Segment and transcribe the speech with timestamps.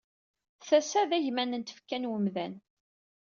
[0.67, 2.53] Tasa d agman n tfekka n wemdan.